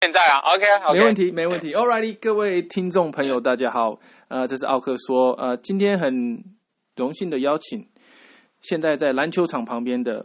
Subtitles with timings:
[0.00, 1.74] 现在啊，OK，没问题，没问题。
[1.74, 3.98] Alrighty，各位听众朋友，大家好。
[4.28, 6.44] 呃，这是奥克说，呃，今天很
[6.94, 7.88] 荣幸的邀请，
[8.60, 10.24] 现在在篮球场旁边的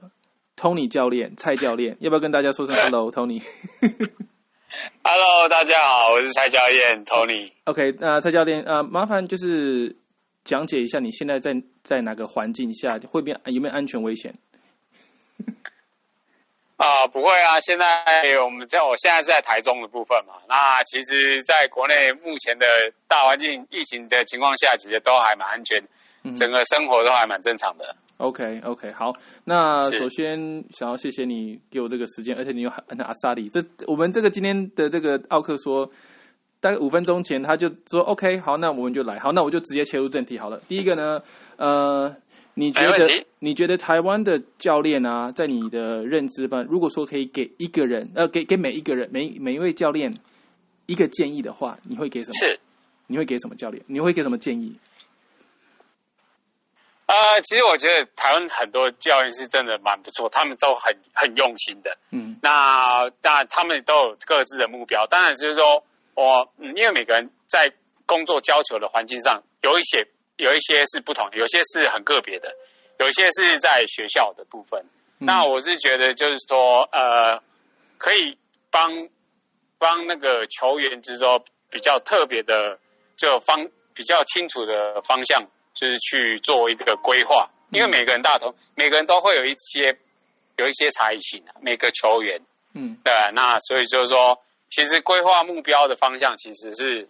[0.55, 7.51] Tony 教练、蔡教练，要不要跟大家说声 Hello，Tony？Hello，大家好，我是蔡教练 Tony。
[7.63, 9.95] OK，那蔡教练，呃，麻烦就是
[10.43, 11.51] 讲解一下你现在在
[11.81, 14.35] 在哪个环境下，会变有没有安全危险？
[16.77, 17.59] 啊，不会啊！
[17.59, 17.85] 现在
[18.43, 20.33] 我们在我现在是在台中的部分嘛。
[20.49, 22.65] 那其实，在国内目前的
[23.07, 25.81] 大环境疫情的情况下，其实都还蛮安全，
[26.35, 27.95] 整个生活都还蛮正常的。
[28.17, 29.13] OK，OK，好。
[29.45, 30.37] 那首先
[30.71, 33.47] 想要谢谢你给我这个时间，而且你有很阿萨里。
[33.49, 35.87] 这我们这个今天的这个奥克说，
[36.59, 39.19] 大概五分钟前他就说 OK，好，那我们就来。
[39.19, 40.59] 好，那我就直接切入正题好了。
[40.67, 41.21] 第一个呢，
[41.57, 42.13] 呃。
[42.55, 50.13] 你觉得你觉得台湾的教练啊，在你的认知班，如果说可以给一个人，呃，给给每一个人，每每一位教练
[50.85, 52.33] 一个建议的话，你会给什么？
[52.35, 52.59] 是，
[53.07, 53.83] 你会给什么教练？
[53.87, 54.77] 你会给什么建议？
[57.07, 61.97] 呃，其实我觉得台湾很多教练是真的蛮不错，他们都很很用心的。
[62.11, 67.73] 嗯，那那他们都有各自的目标，当然就是说我，嗯，因为每个人在
[68.05, 70.07] 工作教球的环境上有一些。
[70.37, 72.49] 有一些是不同，有些是很个别的，
[72.99, 74.85] 有些是在学校的部分。
[75.19, 77.41] 那我是觉得，就是说，呃，
[77.97, 78.37] 可以
[78.69, 79.07] 帮
[79.77, 82.79] 帮那个球员，就是说比较特别的，
[83.15, 87.49] 就方比较清楚的方向，就是去做一个规划。
[87.71, 89.97] 因为每个人大同，每个人都会有一些
[90.57, 92.41] 有一些差异性的，每个球员，
[92.73, 93.13] 嗯，对。
[93.33, 97.09] 那所以就是说，其实规划目标的方向，其实是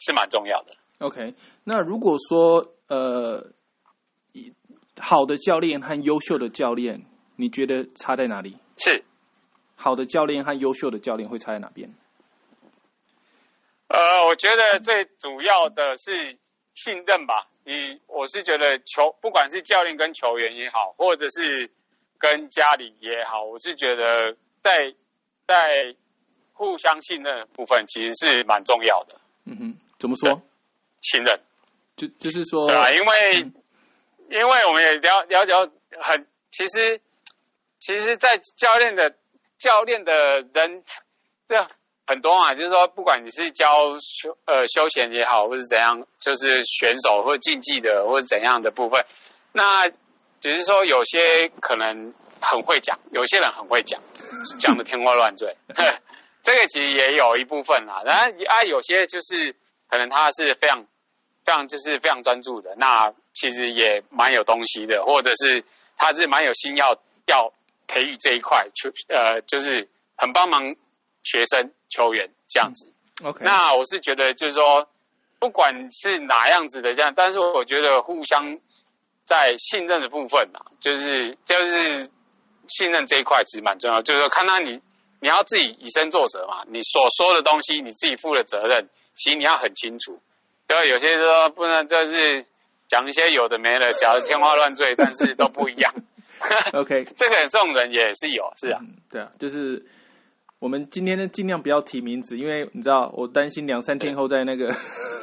[0.00, 0.74] 是蛮重要的。
[0.98, 1.32] OK。
[1.64, 3.52] 那如果说呃，
[5.00, 7.04] 好的教练和优秀的教练，
[7.36, 8.58] 你觉得差在哪里？
[8.76, 9.02] 是
[9.74, 11.92] 好的教练和优秀的教练会差在哪边？
[13.88, 16.38] 呃，我觉得最主要的是
[16.74, 17.48] 信任吧。
[17.64, 21.70] 你我是觉得球，不管是教练跟球员也好，或者是
[22.18, 24.94] 跟家里也好，我是觉得在
[25.46, 25.94] 在
[26.52, 29.18] 互相信任的部分，其实是蛮重要的。
[29.46, 30.42] 嗯哼，怎么说？
[31.00, 31.40] 信任。
[31.96, 33.52] 就就是说，对啊，因为
[34.30, 35.54] 因为我们也了了解
[36.00, 37.00] 很，其实
[37.78, 39.14] 其实，在教练的
[39.58, 40.82] 教练的人
[41.46, 41.64] 这
[42.06, 49.04] 很多嘛，就是说，不管你是教休呃休闲也好，或是怎样，就是选手或竞技的或者怎样的部分，
[49.52, 49.86] 那
[50.40, 54.00] 只是说有些可能很会讲，有些人很会讲，
[54.58, 55.56] 讲的天花乱坠，
[56.42, 58.02] 这个其实也有一部分啦。
[58.04, 59.54] 然后啊，有些就是
[59.88, 60.84] 可能他是非常。
[61.44, 65.64] 非常就是非常专注的，那其实也蛮有东西的，或者是
[65.96, 67.52] 他是蛮有心要要
[67.86, 70.74] 培育这一块球，呃，就是很帮忙
[71.22, 72.92] 学生球员这样子。
[73.22, 74.88] OK，那我是觉得就是说，
[75.38, 78.58] 不管是哪样子的这样，但是我觉得互相
[79.24, 82.08] 在信任的部分嘛，就是就是
[82.68, 84.80] 信任这一块其实蛮重要，就是说看到你
[85.20, 90.18] 你要自己以身作则嘛，你所说的东西你自己负的责任，其实你要很清楚。
[90.66, 92.44] 对，有些说不能，就是
[92.88, 95.94] 讲一些有的没的，讲的天花乱坠，但是都不一样。
[96.72, 98.80] OK， 这个这种人也是有，是啊，
[99.10, 99.84] 对啊，就是
[100.58, 104.70] 我们今天呢尽量不要提名字，因为你知道，我担心两三天后在那个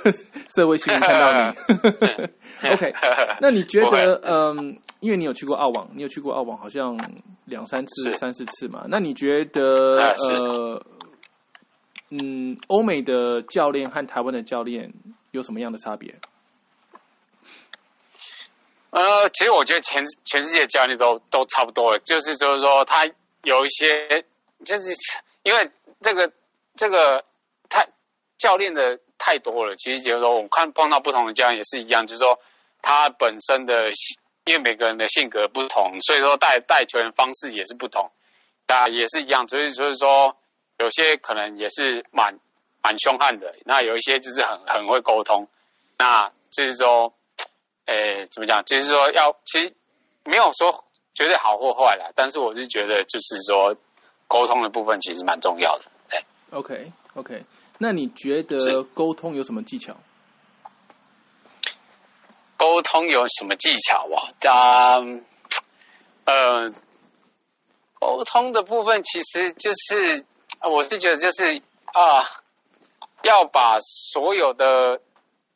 [0.55, 2.69] 社会新闻看到你。
[2.69, 2.93] OK，
[3.41, 6.97] 那你觉得，嗯，因为你有去过澳网，你有去过澳网，好像
[7.45, 8.85] 两三次、三四次嘛？
[8.87, 10.81] 那你觉得，呃，
[12.11, 14.91] 嗯，欧美的教练和台湾的教练？
[15.31, 16.13] 有什么样的差别？
[18.91, 23.05] 呃，其实我觉得全全世界教练都都差不多，就是就是说，他
[23.43, 24.25] 有一些，
[24.65, 24.83] 就是
[25.43, 25.71] 因为
[26.01, 26.31] 这个
[26.75, 27.23] 这个
[27.69, 27.87] 太
[28.37, 29.75] 教练的太多了。
[29.77, 32.37] 其实就是说，我们看碰到不同的教练也是一样，就是说
[32.81, 33.89] 他本身的，
[34.43, 38.11] 因为每个人的性格不同，所以说带带球员方式也是不同，
[38.67, 39.47] 啊，也是一样。
[39.47, 40.35] 所以所以说，
[40.79, 42.37] 有些可能也是蛮。
[42.83, 45.47] 蛮凶悍的，那有一些就是很很会沟通，
[45.97, 47.13] 那就是说，
[47.85, 48.63] 诶，怎么讲？
[48.65, 49.75] 就是说要其实
[50.25, 50.83] 没有说
[51.13, 53.75] 绝对好或坏啦，但是我是觉得就是说
[54.27, 55.85] 沟通的部分其实蛮重要的。
[56.09, 57.45] 对，OK OK，
[57.77, 59.95] 那你觉得沟通有什么技巧？
[62.57, 64.97] 沟通有什么技巧啊？
[64.99, 65.25] 嗯，
[66.25, 66.69] 呃，
[67.99, 70.25] 沟通的部分其实就是，
[70.69, 71.61] 我是觉得就是
[71.93, 72.40] 啊。
[73.23, 75.01] 要把所有的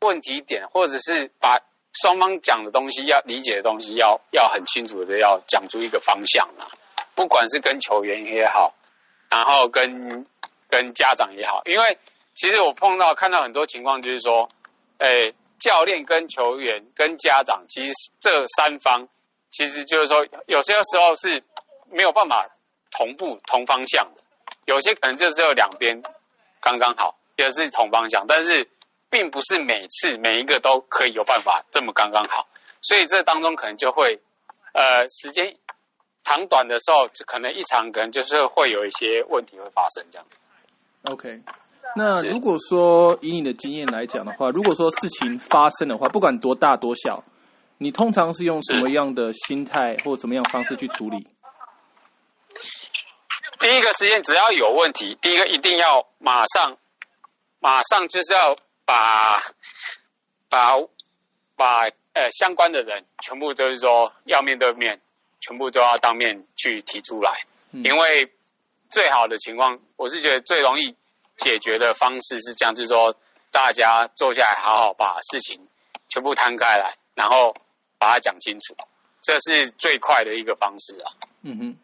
[0.02, 1.60] 问题点，或者是把
[1.94, 6.68] 双方讲的东西要理解的东西，要要很清楚的要讲出一个方向啊。
[7.16, 8.74] 不管是跟球员也好，
[9.30, 10.28] 然后跟
[10.70, 11.98] 跟家长也好，因为
[12.34, 14.50] 其实我碰到看到很多情况，就是说，
[14.98, 19.08] 诶，教练跟球员跟家长，其实这三方，
[19.50, 21.42] 其实就是说，有些时候是
[21.90, 22.50] 没有办法
[22.92, 24.22] 同步同方向的，
[24.66, 26.04] 有些可能就只有两边
[26.60, 28.70] 刚刚好，也是同方向，但是
[29.10, 32.48] 并不是每次每一个都可以有办法这么刚刚好，
[32.82, 34.20] 所以这当中可能就会，
[34.74, 35.56] 呃，时间。
[36.28, 40.26] 长短的时候，就可能一长可能就是会有一些问题会发生这样。
[41.04, 41.40] OK，
[41.96, 47.22] 那如果说以你的经验来讲的话，如果说事情发生的话，不管多大多小，
[47.78, 51.28] 你通常是用什么样的心态或怎么样方式去处理？
[53.60, 56.76] 第一个时间只要有问题，第一个一定要马上，
[57.66, 59.42] 马上就是要把
[60.48, 60.76] 把
[61.56, 65.02] 把呃相关的人全部就是说要面对面。
[65.42, 67.32] 全部都要当面去提出来，
[67.72, 68.34] 因为
[68.90, 70.96] 最好的情况，我是觉得最容易
[71.38, 73.16] 解决的方式是这样，就是说
[73.52, 75.68] 大家坐下来，好好把事情
[76.10, 77.54] 全部摊开来，然后
[78.00, 78.76] 把它讲清楚，
[79.22, 81.14] 这是最快的一个方式啊。
[81.44, 81.78] 嗯哼，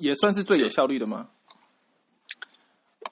[0.00, 1.28] 也算是最有效率的吗？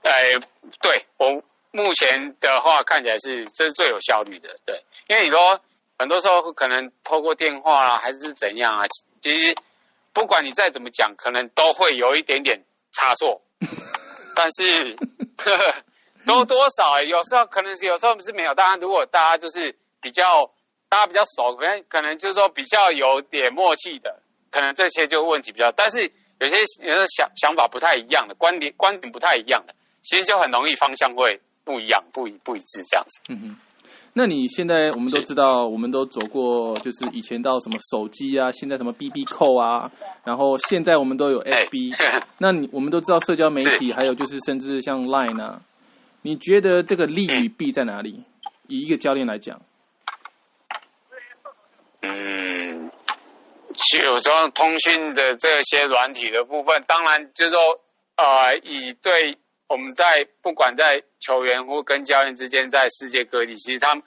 [0.02, 0.32] 哎，
[0.80, 1.42] 对我
[1.74, 5.60] 目前的话看起来是这是最有效率的，对，因为你说
[5.98, 8.86] 很多时候可能透过电话啊，还是怎样啊，
[9.20, 9.54] 其实。
[10.14, 13.42] 不管你再怎么讲，可能都会有一点点差错，
[14.36, 14.94] 但是
[16.24, 18.54] 都多少有时候可能是有时候是没有。
[18.54, 20.52] 当然，如果大家就是比较
[20.88, 24.22] 大家比较熟，可能可能就是说比较有点默契的，
[24.52, 25.72] 可能这些就问题比较。
[25.72, 33.20] 但是有些有的想想法不太一样的观点观点不太一样的，其实就很容易方向会不一样，不一不一致这样子。
[33.28, 33.56] 嗯嗯。
[34.16, 39.90] 那你现在我们都知道，我们都走过，就是以前到什么手机啊，现在什么 B B 扣啊，
[40.22, 41.92] 然后现在我们都有 F B。
[42.38, 45.62] 那你我们都知道社交媒体， 还有就是甚至像 Line 啊，
[46.22, 48.22] 你觉得这个利与弊在哪里？
[48.68, 49.60] 以一个教练来讲，
[52.02, 52.90] 嗯，
[53.74, 57.58] 就说通讯的这些软体的部分，当然就是说，
[58.16, 59.38] 呃，以对。
[59.74, 64.04] 我们在不管在球员或跟教练之间，在世界各地，其实他们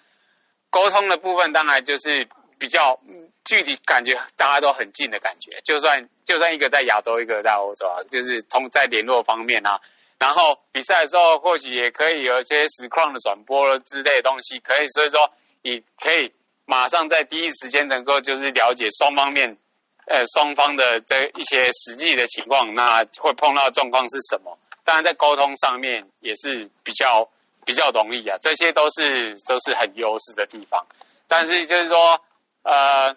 [0.69, 2.25] 沟通的部分，当然就是
[2.57, 2.97] 比较
[3.43, 5.59] 具体，感觉大家都很近的感觉。
[5.65, 9.77] 就算就算一个在亚洲，一个在欧洲啊，就是通在联络方面啊，
[10.17, 15.19] 然后比赛的时候，或许也可以有一些实况的转播之类的东西，可以，所以说
[15.63, 16.31] 你可以
[16.65, 19.57] 马上在第一时间能够就是了解双方面，
[20.05, 24.57] 呃，双方的这一些实际的情况，那会碰到状况是什么？
[24.87, 27.29] 当然，在沟通上面也是比较
[27.65, 30.81] 比较容易啊，这些都是都是很优势的地方。
[31.27, 32.21] 但是就是说，
[32.63, 33.11] 呃，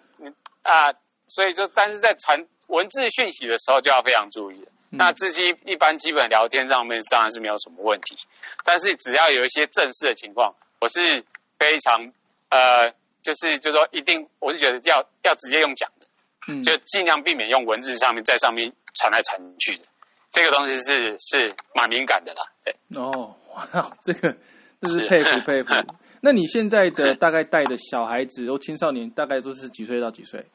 [0.63, 0.91] 啊，
[1.27, 4.67] 所以就但是在传文字讯息的时候就要非常注意。
[4.89, 8.17] 那自己一般基本聊天上面当然是没有什么问题，
[8.65, 11.23] 但是只要有一些正式的情况，我是
[11.57, 12.11] 非常
[12.49, 12.91] 呃，
[13.21, 19.85] 就是就说一定，我是觉得要要直接用讲的，就尽量避免用文字上面在上面传来传去的。
[20.31, 22.73] 这个东西是是蛮敏感的啦，对。
[22.95, 24.33] 哦，哇，这个
[24.81, 25.69] 这是佩服佩服。
[26.23, 30.45] 那你现在的大概带的小孩子或青少年，大概都是几岁到几岁？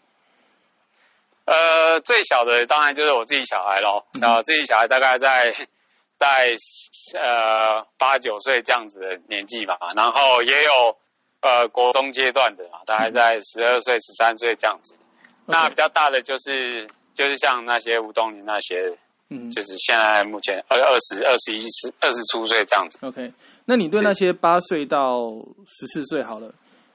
[1.45, 4.05] 呃，最小的当然就是我自己小孩喽。
[4.21, 5.53] 然后自己小孩大概在
[6.19, 6.55] 在
[7.21, 9.77] 呃八九岁这样子的年纪吧。
[9.95, 10.97] 然后也有
[11.43, 14.97] 呃国中阶段的嘛，大概在十二岁、十三岁这样子。
[15.45, 18.97] 那比较大的就是就是像那些吴东林那些。
[19.29, 22.99] 嗯，就是现在目前二二十二十一十二十出岁这样子。
[23.03, 23.33] OK，
[23.65, 25.31] 那你对那些八岁到
[25.67, 26.53] 十四岁好了，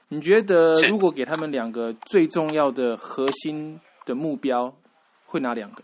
[0.08, 4.74] 你觉得如果给他们两个最重要的核心的目标，
[5.26, 5.82] 会哪两个？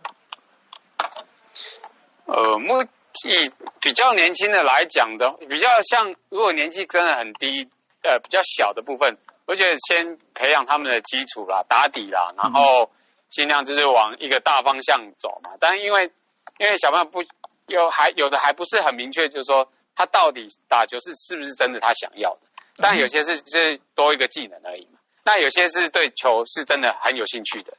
[2.26, 3.50] 呃，目以
[3.80, 7.68] 比较年轻的来讲的，比较像如果年纪真的很低，
[8.02, 12.90] 呃，比较小的部分，我觉得先培养他们的基础啦、打底啦，然后
[13.28, 15.50] 尽量就是往一个大方向走嘛。
[15.58, 16.10] 但因为
[16.58, 17.22] 因为小朋友不
[17.66, 22.40] 有还有的还不是很明确，就是说他到底打球是是不是真的他想要的，
[22.76, 24.98] 但有些是是多一个技能而已嘛。
[25.24, 27.76] 那有些是对球是真的很有兴趣的，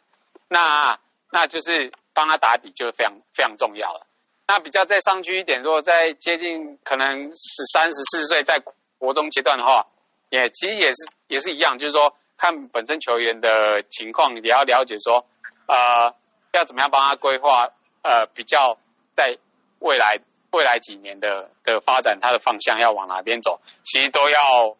[0.47, 0.97] 那
[1.31, 4.05] 那就是帮他打底就是非常非常重要了。
[4.47, 8.61] 那比较再上去一点，如果在接近可能十三十四岁在
[8.97, 9.85] 国中阶段的话，
[10.29, 10.95] 也其实也是
[11.27, 15.25] 也是一样，就是说看本身球员的情况，也要了解说，
[15.67, 16.13] 呃，
[16.53, 17.67] 要怎么样帮他规划。
[18.01, 18.77] 呃，比较
[19.15, 19.37] 在
[19.79, 20.19] 未来
[20.51, 24.77] 未来几年的的发展，它的方向要往哪边走，其实都要，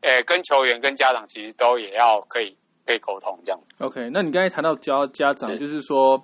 [0.00, 3.60] 呃，跟球员跟家长其实都也要可以可以沟通这样。
[3.80, 6.22] OK，那你刚才谈到教家长，就是说，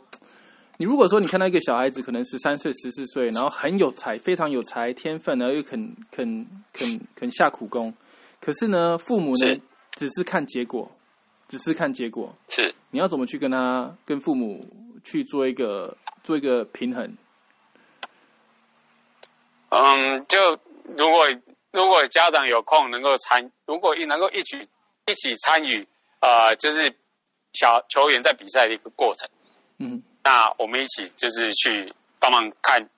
[0.78, 7.94] 你如果说你看到一个小孩子，可能十三岁、十四岁，然后很有才，非常有才天分，然后又肯肯肯肯下苦功，
[8.40, 9.60] 可是呢，父母呢
[9.92, 10.90] 只是看结果，
[11.46, 12.34] 只是看结果。
[12.48, 14.64] 是，你要怎么去跟他、跟父母
[15.04, 17.16] 去做一个做一个平衡？
[19.70, 20.38] 嗯，就
[20.96, 21.24] 如果
[21.70, 24.68] 如果家长有空能够参，如果能够一起
[25.06, 25.88] 一起参与，
[26.20, 26.94] 呃，就是
[27.54, 29.28] 小球员在比赛的一个过程，
[29.78, 32.88] 嗯，那我们一起就是去帮忙看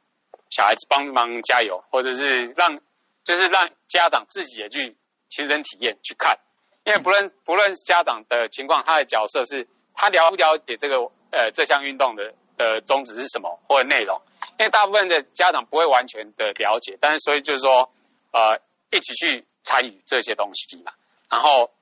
[0.50, 2.80] 小孩子，帮忙加油，或者是让
[3.22, 4.96] 就是让家长自己也去
[5.28, 6.36] 亲身体验去看，
[6.84, 10.96] 因为不论不论家长的情况，他的角色是他了不了解这个
[11.30, 14.20] 呃这项运动的的宗旨是什么或者内容。
[14.58, 17.90] 因为大部分的家长不会完全的了解，但是所以就是说，
[18.30, 20.92] 呃，一起去参与这些东西嘛，
[21.28, 21.72] 然后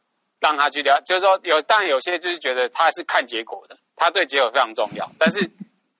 [0.40, 5.10] 让他去了，就是说有，当然有些就是觉得他是看结果的，他对结果非常重要。
[5.18, 5.50] 但是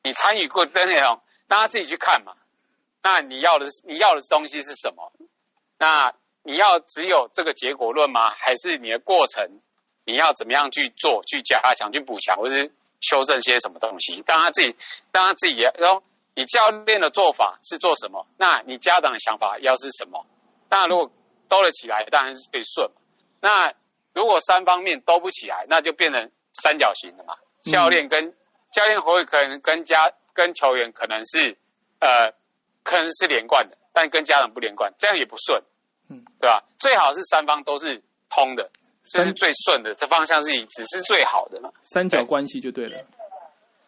[0.03, 2.35] 你参与过的内容，让他自己去看嘛。
[3.03, 5.13] 那你要的你要的东西是什么？
[5.79, 8.31] 那你要只有这个结果论吗？
[8.31, 9.61] 还是你的过程
[10.07, 12.73] 你要怎么样去做、去加强、去补强，或是
[13.03, 14.23] 修正些什么东西？
[14.23, 14.75] 当他自己，
[15.11, 16.03] 当他自己，然后。
[16.35, 18.27] 你教练的做法是做什么？
[18.39, 20.25] 那你家长的想法要是什么？
[20.71, 21.13] 那如果
[21.47, 22.91] 兜了起来，当然是最顺。
[23.43, 23.75] 那
[24.15, 27.35] 如果三方面兜不起来，那就变成三角形的嘛。
[27.61, 28.33] 教练跟
[28.73, 31.59] 教练会可能跟家跟球员可能是
[32.01, 32.33] 呃
[32.83, 35.63] 可能是连贯的，但跟家长不连贯，这样也不顺，
[36.09, 36.65] 嗯，对吧？
[36.79, 38.71] 最好是三方都是通的，
[39.05, 41.71] 这是最顺的，这方向是只是最好的嘛。
[41.81, 42.97] 三角关系就对了。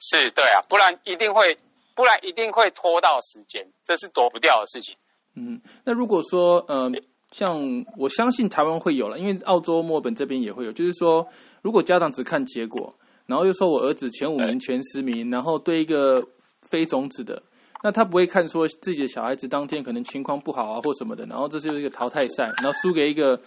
[0.00, 1.58] 是对啊，不然一定会。
[1.96, 4.96] 不然一定会拖到时间，这是躲不掉的事情。
[5.36, 6.90] 嗯，那如果说，呃，
[7.30, 7.56] 像
[7.96, 11.24] 我相信台湾会有了，因为澳洲墨本这边也会有，就是说，
[11.62, 12.92] 如果家长只看结果，
[13.26, 16.20] 然后又说我儿子前五名、前十名，然后对一个
[16.68, 17.40] 非种子的，
[17.84, 23.40] 那他不会看说自己的小孩子当天可能情况不好啊或什么的，然后这就是一个淘汰赛，然后输给一个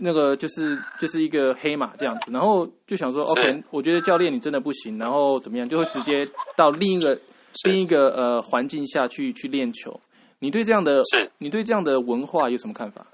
[0.00, 6.22] 那个就是就是一个黑马这样子，然后就想说，OK，我觉得教练你真的不行，然后怎么样，就会直接
[6.56, 7.20] 到另一个。
[7.64, 10.00] 另一个呃环境下去去练球，
[10.38, 13.04] 你对这样的是，你对这样的文化有什么看法？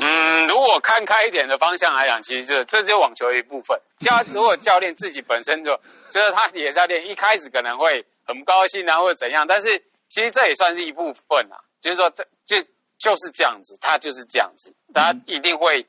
[0.00, 3.76] 嗯，如果看开一点的方向来讲，其实这这就网球的一部分。
[3.98, 5.76] 教如果教练自己本身就
[6.08, 11.58] 就是他也是要练，一开始可能会很不高兴啊，或者怎样，但是其实这也算是一部分啊。
[11.80, 12.64] 就是说，这就
[12.98, 15.86] 就是这样子，他就是这样子，他一定会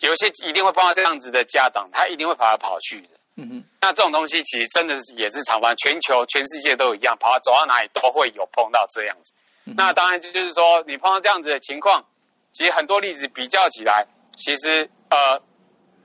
[0.00, 3.08] 有些一定会碰到这样子的家长，他一定会跑来跑去的。
[3.36, 9.32] 嗯哼，那这种东西其实真的是也是常发全球全世界都一样，跑走到哪里都会有碰到这样子。
[9.76, 12.04] 那当然就是说，你碰到这样子的情况，
[12.52, 14.06] 其实很多例子比较起来，
[14.36, 15.42] 其实呃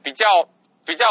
[0.02, 0.26] 比较
[0.86, 1.06] 比较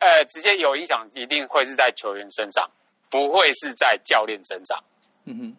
[0.00, 2.70] 呃直接有影响，一定会是在球员身上，
[3.10, 4.84] 不会是在教练身上。
[5.24, 5.56] 嗯哼，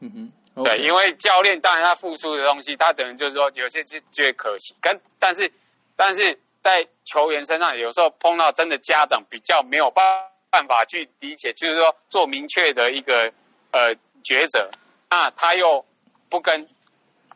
[0.00, 5.52] 嗯哼，对，因为教练当然他付出的东西，他等于就是说有些是觉得可惜，跟但是
[5.96, 6.38] 但是。
[6.62, 10.04] 在球员身上，有时候碰到真的家长比较没有办
[10.48, 13.32] 办法去理解，就是说做明确的一个
[13.72, 14.70] 呃抉择，
[15.10, 15.84] 那他又
[16.30, 16.64] 不跟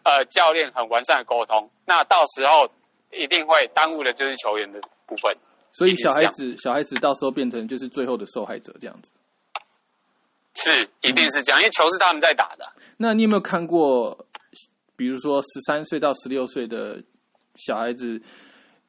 [0.05, 2.71] 呃教练很完善的沟通，那到时候
[3.11, 5.37] 一定会耽误的就是球员的部分。
[5.73, 9.11] 所以小孩子小孩子到时候变成就是最后的受害者这样子。
[10.55, 12.73] 是，一定是这样，因为球是他们在打的。
[12.97, 14.27] 那你有没有看过，
[14.97, 17.03] 比如说十三岁到十六岁的
[17.55, 18.23] 小孩子？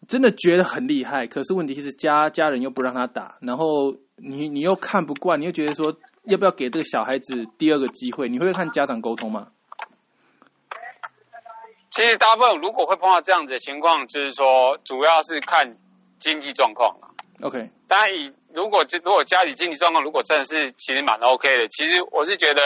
[0.07, 5.93] 真的觉得很厉害，可是问题是家家人又不让他打，然后你你又看不惯，你又觉得说
[6.25, 8.29] 要不要给这个小孩子第二个机会？
[8.29, 9.47] 你会看家长沟通吗？
[11.89, 15.75] 其实大部分如果会碰到这样子的情况，就是说主要是看
[16.19, 17.09] 经济状况了。
[17.41, 22.61] OK，当然以如果如果家里经济状况如果真的是其实蛮 OK 的，其实我是觉得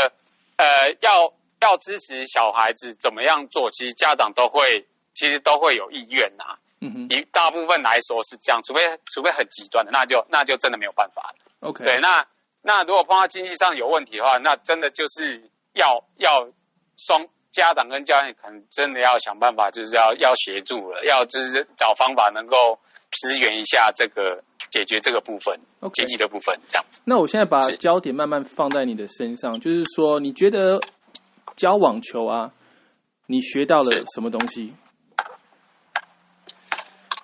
[0.62, 6.58] 呃要要支持小孩子怎么样做，其实家长都会其实都会有意愿呐。
[6.84, 8.82] 嗯哼，一大部分来说是这样，除非
[9.13, 11.36] 除非很极端的，那就那就真的没有办法了。
[11.62, 12.25] OK，对，那
[12.62, 16.48] 那如果碰到经济上有问题的话，那真的就是要要
[16.98, 22.80] 双家长跟教练可能真的要想办法，就是要要协助了，要就是找方法能够
[23.12, 25.60] 支援一下这个解决这个部分
[25.94, 26.86] 经济的部分，这样。
[27.06, 30.80] 那我现在把焦点慢慢放在你的身上，就是说你觉得
[31.56, 32.51] 教网球啊，
[33.27, 34.74] 你学到了什么东西？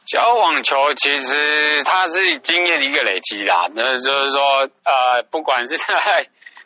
[0.05, 4.41] 教网球其实它是经验的一个累积啦，那就是说，
[4.85, 5.85] 呃，不管是在，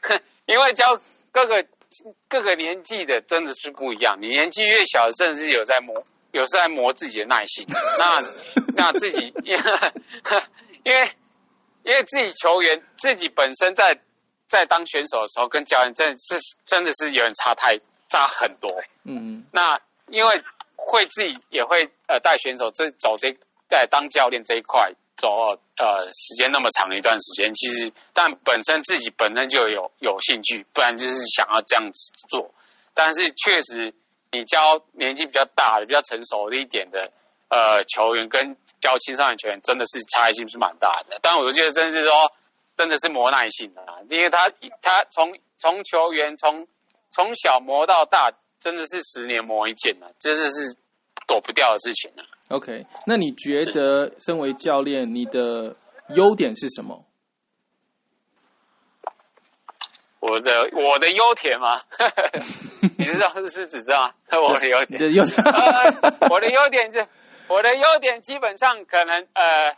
[0.45, 0.99] 因为教
[1.31, 1.65] 各个
[2.29, 4.15] 各个年纪的真的是不一样。
[4.21, 7.65] 你年纪越小，甚至有在磨，有时在磨自己的耐心。
[7.99, 8.21] 那
[8.75, 9.61] 那自己，因为
[10.83, 11.11] 因为
[11.83, 13.99] 因为自己球员自己本身在
[14.47, 16.35] 在当选手的时候，跟教练真的是
[16.65, 17.71] 真的是有点差太
[18.09, 18.69] 差很多。
[19.03, 20.43] 嗯，那因为
[20.75, 23.35] 会自己也会呃带选手这走这
[23.67, 25.37] 在当教练这一块走
[25.77, 32.53] 呃时间那么长一段时间，其实但本身自己本身就有有兴趣，不然就是想要这样子做。
[32.93, 33.93] 但是确实，
[34.31, 37.11] 你教年纪比较大的、比较成熟的一点的
[37.49, 41.19] 呃球员，跟教青少年球员，真的是差异性是蛮大的。
[41.21, 42.31] 但我觉得真是说，
[42.77, 44.49] 真的是磨耐性的，因为他
[44.81, 46.65] 他从从球员从
[47.11, 50.77] 从小磨到大，真的是十年磨一剑啊，真的是
[51.27, 52.23] 躲不掉的事情啊。
[52.49, 55.75] OK，那你觉得身为教练，你的
[56.15, 57.03] 优点是什么？
[60.21, 61.81] 我的我的优点吗？
[62.97, 65.01] 你知道是指知道我的优点，
[66.29, 67.01] 我的优点就
[67.47, 69.75] 我的优点基本上可能呃，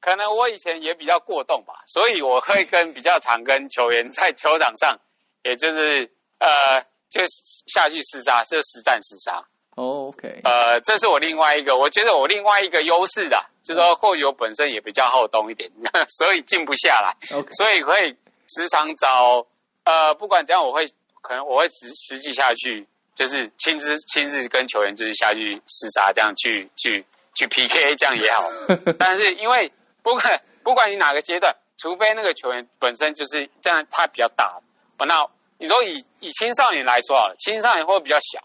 [0.00, 4.96] 可能我以前也比较过动吧，所以我会跟比较常跟球员在球场上，
[5.42, 6.80] 也就是呃，
[7.10, 7.20] 就
[7.66, 9.44] 下去厮杀，就实战厮杀。
[9.74, 15.68] OK，呃，这是我另外一个，我觉得我另外一个优势的，就是说或许我本身也比较好动一点，
[16.16, 17.16] 所以静不下来。
[17.52, 18.16] 所以会
[18.46, 19.46] 时常找。
[19.90, 20.84] 呃，不管怎样，我会
[21.20, 27.04] 可能我会实实际下去，就是亲自亲自跟球员就是下去厮杀，这样去去
[27.34, 28.44] 去 PK，这样也好。
[29.00, 29.72] 但是因为
[30.04, 34.60] 不管不管你哪个阶段，除非那个球员本身就是这样，他比较大。
[34.98, 35.26] 那
[35.58, 38.38] 你说以以青少年来说啊，青少年会比较小，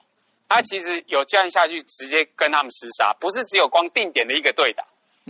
[0.49, 4.83] 他其实有这样下去直接跟他们厮杀，不是只有光定点的一个对打。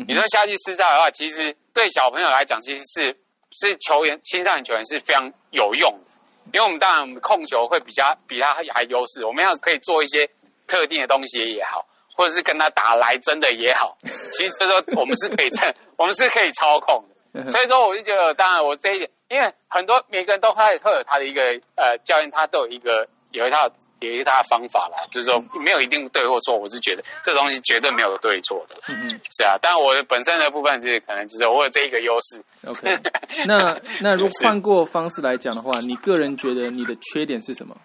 [0.08, 3.18] 你说下去厮杀的话，其实对小朋友来讲，其实是。
[3.58, 6.05] 是球员，青少年球员是非常有用的，
[6.54, 10.30] 因为我们当然我们控球会比较比他还优势，我们要可以做一些
[10.68, 11.86] 特定的东西也好，
[12.16, 17.48] 或者是跟他打来真的也好，其实说我们是可以趁， 我们是可以操控的。
[17.50, 21.42] 所以说，我就觉得，当然我这一点，因为很多每个人都会会有他的一个
[21.76, 23.70] 呃教练，他都有一个有一套。
[24.02, 28.76] 有一套方法啦，就是说没有一定对或错，我是觉得这东西绝对没有对错的。
[28.90, 32.44] 嗯嗯，是啊，但我的本身的部分就是可能就是我有这一个优势。
[32.68, 32.94] OK，
[33.48, 37.76] 那那如果换过方式来讲的话，你个人觉得你的缺点是什么？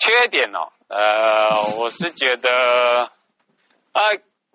[0.00, 2.48] 缺点哦，呃，我是觉得，
[3.92, 4.02] 呃，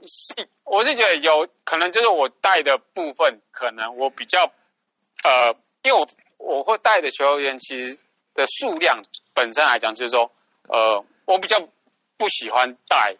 [0.03, 4.51] 是我是觉得有可能就是我带的部分，可能我比较
[5.23, 7.97] 呃，因为我我会带的球员其实
[8.33, 9.01] 的数量。
[9.33, 10.31] 本身来讲，就是说，
[10.69, 11.57] 呃，我比较
[12.17, 13.15] 不喜欢带，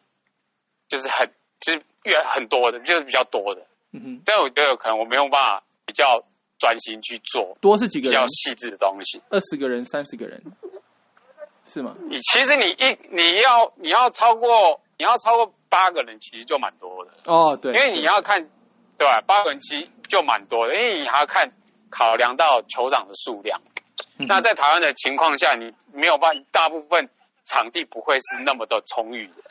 [0.88, 3.65] 就是很就是越很多的，就是比较多的。
[3.91, 6.23] 嗯哼，这样我觉得可能我没有办法比较
[6.60, 7.58] 专心去做。
[7.60, 9.21] 多是几个比较细致的东西？
[9.30, 10.43] 二十个人、三十个人，
[11.65, 11.95] 是吗？
[12.10, 17.12] 你其实你一你要你要超过你要超过八个人，其实就蛮多的。
[17.26, 18.47] 哦，对，因为你要看，
[18.97, 19.21] 对吧？
[19.26, 21.52] 八个人其实就蛮多的，因为你还要看
[21.89, 23.60] 考量到酋长的数量。
[24.18, 27.10] 那在台湾的情况下，你没有办法，大部分
[27.46, 29.44] 场地不会是那么的充裕的，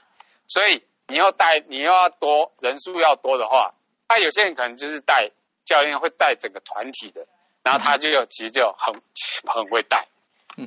[0.46, 3.74] 所以你要带，你要多人数要多的话，
[4.08, 5.30] 那有些人可能就是带
[5.64, 7.26] 教练会带整个团体的，
[7.62, 8.94] 然后他就有其实就很
[9.46, 10.06] 很会带，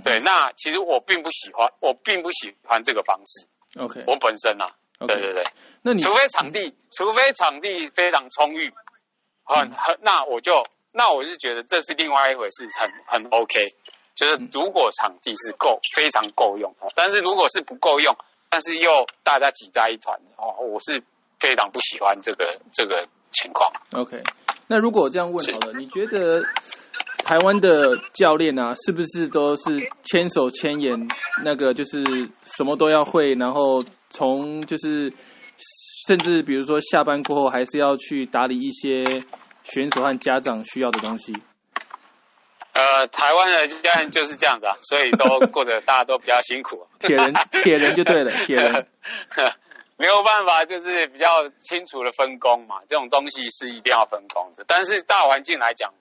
[0.04, 0.20] 对。
[0.20, 3.48] 那其实我并不喜欢，我并不喜欢这个方式。
[3.80, 5.44] OK，我本身啊，对对对。
[5.82, 8.72] 那你除非场地，除非场地非常充裕，
[9.44, 10.66] 很很，那我就。
[10.98, 13.60] 那我是觉得这是另外一回事，很很 OK，
[14.16, 18.16] 就是如果场地是够非常够用，但是如果是不够用，
[18.50, 21.04] 但是又大家挤在一团哦，我是
[21.38, 23.70] 非常不喜欢这个这个情况。
[23.92, 24.24] OK，
[24.68, 26.42] 那如果我这样问好了，你觉得
[27.26, 30.98] 台湾的教练啊，是不是都是千手千眼，
[31.44, 32.02] 那个就是
[32.44, 35.12] 什么都要会，然后从就是
[36.08, 39.22] 甚至比如说下班过后还是要去打理一些。
[39.66, 41.34] 选手和家长需要的东西。
[42.74, 46.86] 呃，台湾的家人就是这样子啊，所以都过得大家都比较辛苦。
[47.00, 48.88] 铁人，铁人就对了， 铁人
[49.98, 52.82] 没有办法，就是比较清楚的分工嘛。
[52.88, 55.94] 这种东西是一定要分工的，但是大环境来讲，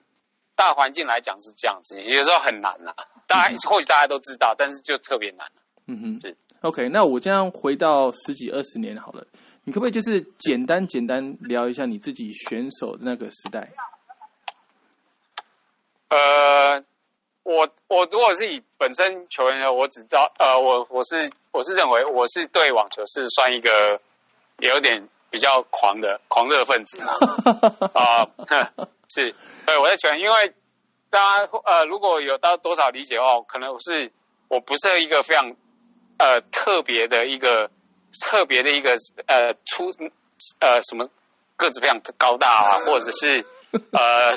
[0.55, 2.93] 大环境来讲是这样子，有时候很难呐。
[3.25, 5.47] 大家或许大家都知道，但是就特别难。
[5.87, 6.89] 嗯哼，是 OK。
[6.89, 9.25] 那我这样回到十几二十年好了。
[9.67, 13.67] 你可不可以就是简单简单聊一下你自己选手的那个时代？
[16.09, 16.83] 呃，
[17.41, 23.99] 我我如果是以本身球员的，我只知道，呃，我我是我是认为我是对网球是算一个
[24.59, 27.01] 有点比较狂的狂热分子
[27.95, 28.21] 啊，
[29.09, 29.33] 是，
[29.65, 30.53] 对，我在球员，因为
[31.09, 34.11] 大家呃如果有到多少理解哦，可能我是
[34.47, 35.55] 我不是一个非常
[36.19, 37.71] 呃特别的一个。
[38.21, 38.93] 特别的一个
[39.27, 39.89] 呃出
[40.59, 41.07] 呃什么
[41.55, 44.33] 个子非常高大啊， 或者是呃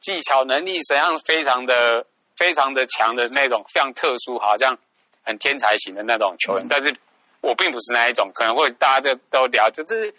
[0.00, 2.06] 技巧能力怎样非常的
[2.36, 4.78] 非常的强的那种，非常特殊，好像
[5.22, 6.66] 很天才型的那种球员。
[6.68, 6.94] 但是
[7.40, 10.14] 我并不是那一种，可能会大家就都聊，就是，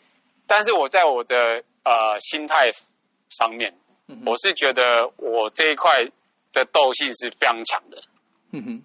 [0.47, 2.69] 但是我在我的呃心态
[3.29, 3.73] 上面，
[4.25, 6.05] 我是觉得我这一块
[6.51, 8.01] 的斗性是非常强的。
[8.51, 8.83] 嗯哼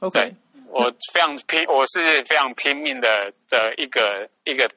[0.00, 0.34] ，OK。
[0.74, 4.68] 我非常拼，我是非常拼命的的一个一个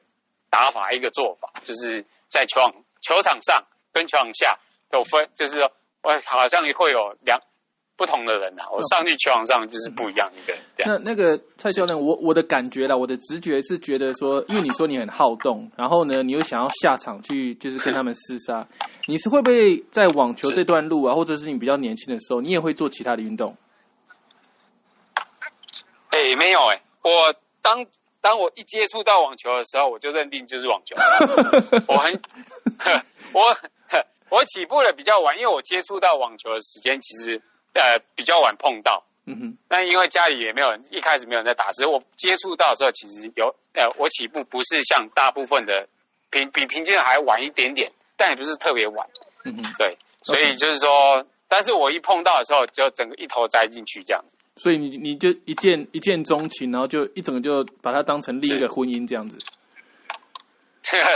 [0.48, 4.56] 打法，一个做法，就是在球场球场上跟球场下
[4.88, 5.72] 都分，就是说
[6.04, 7.40] 我好像会有两
[7.96, 8.62] 不同的人呐。
[8.70, 10.56] 我上去球场上就是不一样一个。
[10.86, 18.64] 那那个蔡教练，我我的感觉啦，我的直觉是觉得说，因为你说你很好动，然后呢，你又想要下场去，就是跟他们厮杀，
[19.08, 23.56] 你是会不会在网球这段路啊，或者是你比较年轻的时候，你也会做其他的运动？
[26.10, 27.86] 哎，没有哎，我当
[28.20, 30.96] 当我一接触到网球的时候，我就认定就是网球。
[31.86, 32.20] 我很
[33.32, 33.42] 我
[34.30, 37.40] 我起步的比较晚，因为我接触到网球的时间其实
[37.74, 39.04] 呃比较晚碰到。
[39.26, 39.58] 嗯哼。
[39.68, 45.88] 但因为家里也没有人，一开始没有人在打，所以我接触到的时候其实有呃，我起步不是像大部分的
[46.30, 49.06] 平比平均还晚一点点，但也不是特别晚。
[49.44, 49.72] 嗯哼。
[49.78, 54.37] 对，所以就是说，但是我一碰到的时候，就整个一头栽进去这样子。
[54.58, 59.38] 所以你你就一见一见钟情，然后就一整个就把它当成另一个婚姻这样子。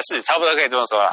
[0.08, 1.10] 是差不多可以这么说了。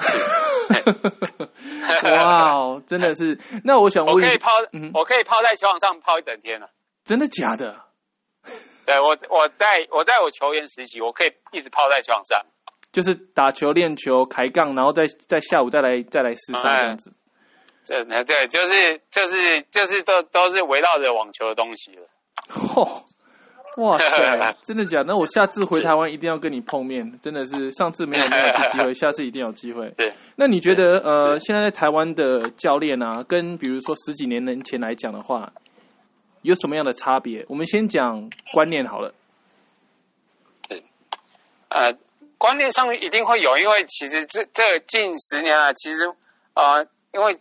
[2.12, 3.38] 哇哦，真的是。
[3.64, 4.50] 那我想问，我可以泡，
[4.94, 6.70] 我可以泡在球场上泡一整天了。
[7.06, 7.80] 真的假的？
[8.86, 12.46] 对我，我在我在我球员时期，我可以一直泡在球场上，
[12.92, 17.14] 就是打球、练球、抬杠，然后再在下午再来再来试杀这样子。
[17.84, 22.08] 这对，就是就是就是都都是围绕着网球的东西了。
[22.50, 23.04] 嚯，
[23.78, 25.04] 哇塞， 真的假？
[25.06, 29.90] 那我下次回台湾一定要跟你碰面，真的是上次没有那次机会，下次一定有机会。
[29.96, 35.54] 对，那你觉得呃，现在在台湾的教练啊，跟比如说十几年前来讲的话，
[36.42, 37.46] 有什么样的差别？
[37.48, 39.14] 我们先讲观念好了。
[40.68, 40.84] 对，
[41.70, 41.96] 呃，
[42.40, 46.00] 观念上面一定会有，因为其实这这近十年啊，其实
[46.56, 47.34] 呃，因为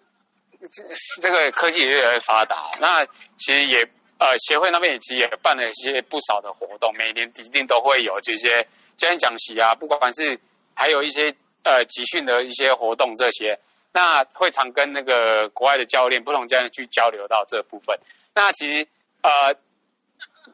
[0.71, 0.85] 这
[1.23, 3.07] 这个科技也越来越发达，那
[3.39, 3.89] 其实也。
[4.19, 10.41] 呃，协会那边也其实也办了一些不少的活动，每年一定都会有这些教练讲习啊，不管是
[10.75, 13.61] 还有一些呃集训的一些活动这些，
[13.93, 17.97] 那会常跟那个国外的教练、不同教练去交流到这部分。
[18.35, 18.89] 那其实
[19.23, 19.31] 呃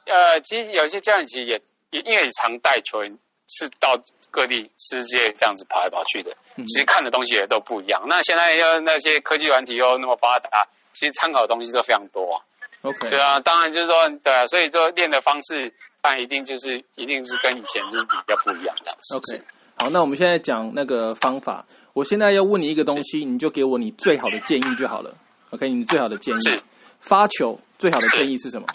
[0.06, 3.98] 呃，其实有些教练其实也也因为常带球员是到
[4.30, 8.04] 各地世界这样子跑来跑去的，其实看的东西也都不一样。
[8.08, 12.44] 那现在又那些科技软体又那么发达，其实参考的东西都非常多啊。
[12.84, 18.92] OK，是啊，当然就是说，对啊，所以说练的方式，但一定就是一定是跟以前就是比较不一样的。
[19.16, 19.42] OK，
[19.78, 21.64] 好，那我们现在讲那个方法。
[21.94, 25.16] 我现在要问你一个东西，你就给我你最好的建议就好了。
[25.50, 26.62] OK，你最好的建议是
[27.00, 28.66] 发球最好的建议是什么？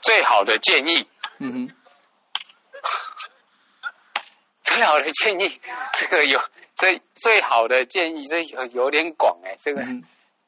[0.00, 1.06] 最好的建议，
[1.38, 1.70] 嗯哼，
[4.64, 5.60] 最好的建议，
[5.92, 6.40] 这个有
[6.74, 9.80] 最最好的建议，这有有点广哎，这个。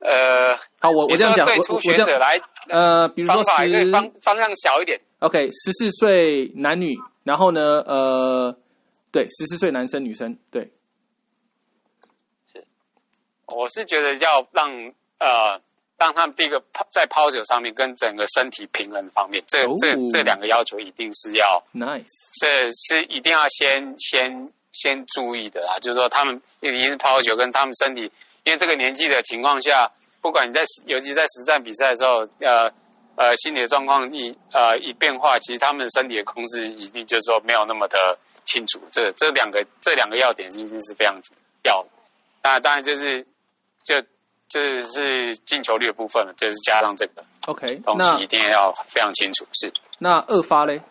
[0.05, 2.38] 呃，好，我我这样讲，对初学者来，
[2.69, 8.55] 呃，比如说十方方向小一点，OK，十四岁男女，然后呢，呃，
[9.11, 10.73] 对，十四岁男生女生，对，
[12.53, 12.67] 是，
[13.47, 14.69] 我是觉得要让
[15.19, 15.59] 呃，
[15.97, 22.05] 让他们第一个抛在抛球上面跟整个身体平衡方面，这这这两个要求一定是要 nice，
[22.38, 28.12] 是是一定要先先先注意的啦，就是说他们一定是抛球跟他们身体。
[28.44, 32.70] 因为这个年纪的情况下，不管你在，尤其在实战比赛的时候，呃，
[33.16, 38.78] 呃，心理的状况一呃一变化，其实他们身体的控制一定就是说没有那么的清楚。
[38.92, 41.18] 这这两个这两个要点一定是非常
[41.62, 41.87] 要。
[42.42, 43.26] 那当然就是
[43.83, 44.02] 就
[44.48, 49.46] 就是进球率的部分，就是加上这个 OK 东西一定要非常清楚。
[49.54, 50.83] 是那二发嘞？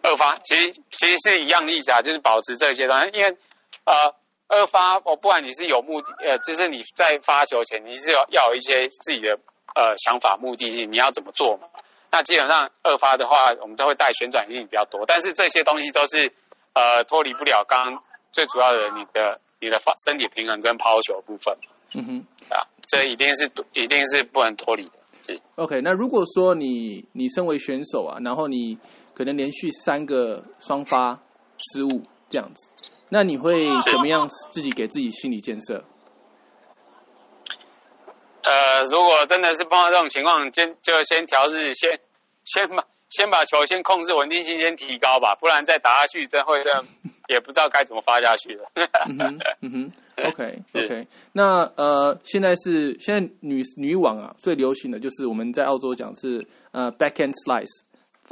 [0.00, 3.36] 二发其实其实是一样的意思啊，就是保持这些东西，因为
[3.84, 4.14] 呃。
[4.48, 9.38] 二发，哦不管你是有目的，呃，就是你在发球前，你是要要有一些自己的
[9.74, 11.68] 呃想法、目的性，你要怎么做嘛？
[12.10, 16.32] 那基本上二发的话，我们都会带旋转力比较多，但是这些东西都是
[16.72, 21.54] 呃脱离不了刚刚最主要的你的你的发身体平衡跟抛球部分。
[21.94, 24.92] 嗯哼，啊，这一定是一定是不能脱离的。
[25.56, 28.78] OK，那如果说你你身为选手啊，然后你
[29.12, 31.18] 可能连续三个双发
[31.58, 32.70] 失误这样子。
[33.10, 35.84] 那你会怎么样自己给自己心理建设？
[38.42, 41.98] 呃，如果真的是碰到这种情况，先就先调试，先
[42.44, 46.82] 先把先把球先控制稳定性先提高吧，不然再打下去真会这样，
[47.28, 48.64] 也不知道该怎么发下去了。
[49.06, 49.92] 嗯哼，嗯哼，
[50.28, 51.06] OK OK。
[51.32, 57.82] 那呃，现在是现在女女网啊最流行的就是我们在澳洲讲是呃 backhand slice，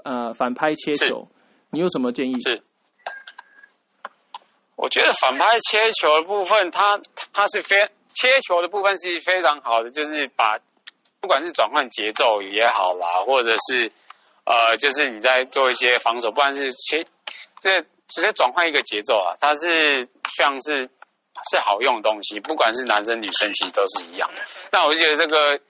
[0.05, 1.29] 呃反拍切球，
[1.71, 2.41] 你有什么建议？
[2.41, 2.63] 是，
[4.77, 7.01] 我觉得反拍切球的部分，它
[7.33, 7.77] 它是非
[8.15, 10.59] 切球的部分是非常好的，就是把
[11.21, 13.91] 不管是转换节奏也好啦，或者是。
[14.49, 17.05] 呃，就是你在做一些防守，不管是切，
[17.61, 20.89] 这直接转换一个节奏啊，它是像是
[21.51, 24.43] 是好用的东西，不管是男生女生，其实都是一样的。
[24.71, 25.61] 那我就觉得这个，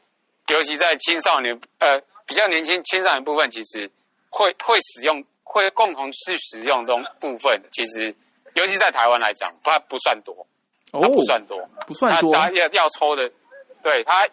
[0.48, 3.90] 尤其在青少年，呃，比较年轻青少年部分，其实
[4.28, 8.14] 会会使用，会共同去使用的部分，其实
[8.56, 10.46] 尤其在台湾来讲，它不算多，
[10.90, 13.30] 它不算多，不算多，他要要抽的，
[13.82, 14.26] 对他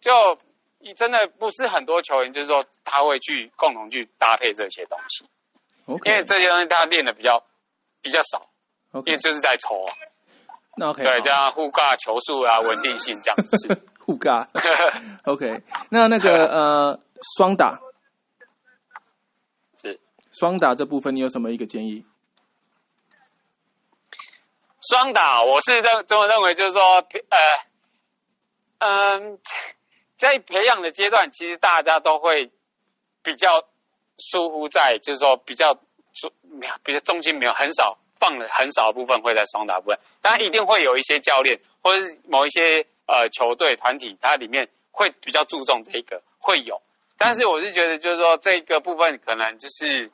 [0.00, 0.38] 就。
[0.78, 5.24] 你真的不是很多球员，就是说他会去共同去搭配这些东西，
[5.86, 7.42] 因为这些东西他练的比较
[8.02, 8.46] 比较少，
[9.04, 9.92] 因为就是在抽啊。
[10.76, 13.82] 那 OK，对，这样护尬球速啊，稳定性这样子。
[14.06, 14.46] 护尬。
[15.26, 17.00] OK，那那个呃，
[17.36, 17.80] 双打
[19.82, 19.98] 是
[20.30, 22.06] 双打这部分，你有什么一个建议？
[24.90, 26.80] 双打，我是认这么认为，就是说，
[27.28, 27.38] 呃，
[28.78, 29.38] 嗯。
[30.18, 32.50] 在培养的阶段，其实大家都会
[33.22, 33.68] 比较
[34.16, 35.78] 疏忽在，就是说比较
[36.40, 46.80] 没有，比较重心没有很少放的很少部分会在双打部分，当然一定会有一些教练或者是某一些呃球队团体，它里面会比较注重这个会有，
[47.18, 50.10] 但是我是觉得就是说这个部分可能就是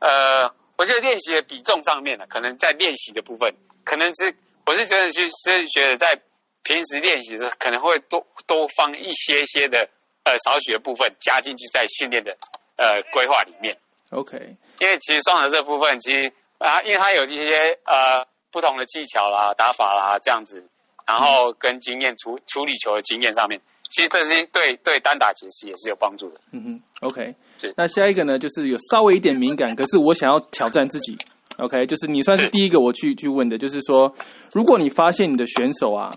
[0.00, 4.34] 呃，我觉得练习的比重上面呢，可能在练习的部分，可能是
[4.66, 6.20] 我是真的是是觉得在。
[6.62, 9.88] 平时练习的时候可能会多多放一些些的
[10.24, 12.36] 呃少许的部分加进去在训练的
[12.76, 13.78] 呃规划里面。
[14.10, 14.36] OK，
[14.78, 20.62] 因为其实双打这部分其实啊，因为它有这些呃不同的技巧啦、打法啦这样子，
[21.06, 26.40] 然后跟经验处处理球的经验上面，其实这些对对单打其实也是有帮助的。
[26.52, 27.72] 嗯哼，OK，是。
[27.74, 31.16] 那下一个呢，就是有稍微一点敏感，可是我想要挑战自己。
[31.60, 34.14] OK，就是你算是第一个我去去问的，就是说，
[34.52, 36.12] 如果你发现你的选手啊。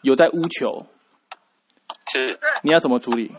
[0.00, 0.86] 有在污球，
[2.10, 3.30] 是你要怎么处理？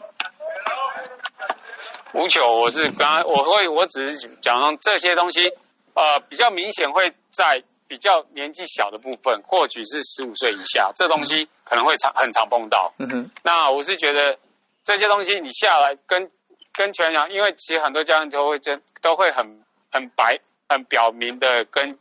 [2.13, 5.49] 无球，我是刚刚我会，我只是讲这些东西，
[5.95, 12.93] 呃，比较明显会在比较年纪小的部分，或许是十五岁以下，这东西可能会常很常碰到。
[12.99, 14.37] 嗯哼，那我是觉得
[14.83, 16.29] 这些东西你下来跟
[16.71, 21.97] 跟全阳，因为其实很多家长都会真都会很很白很表明的跟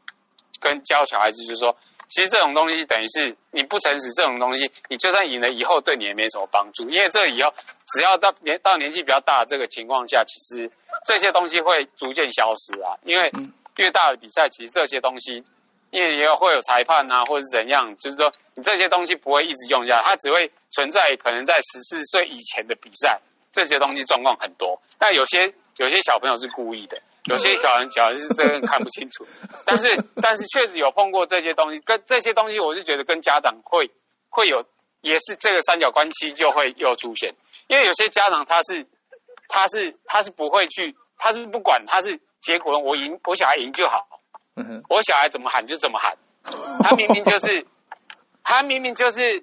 [0.60, 1.76] 跟教小孩子，就是说。
[2.06, 7.52] 其实这种东西等于是你不诚实，这种东西你就算赢了以后对你也没什么帮助，因为这以后
[7.86, 10.70] 只要到年到年纪比较大这个情况下，其实
[11.06, 12.92] 这些东西会逐渐消失啊。
[13.04, 13.32] 因为
[13.76, 15.42] 越大的比赛，其实这些东西
[15.90, 23.18] 因为也会有裁判啊，或者是怎样，就是说你这些东西不会一直用下，它只会存在可能在十四岁以前的比赛，
[23.50, 24.78] 这些东西状况很多。
[24.98, 27.00] 但有些有些小朋友是故意的。
[27.30, 29.26] 有些小人小人是真的看不清楚，
[29.64, 29.88] 但是
[30.20, 33.90] 但是确实有碰过这些东西，跟这些东西我是觉得跟家长会
[34.28, 34.64] 会有，
[35.00, 37.34] 也是这个三角关系就会又出现，
[37.68, 38.86] 因为有些家长他是
[39.48, 44.06] 他是他是不会去，他是不管他是结果我赢我小孩赢就好，
[44.90, 46.16] 我小孩怎么喊就怎么喊，
[46.82, 47.66] 他明明就是
[48.42, 49.42] 他明明就是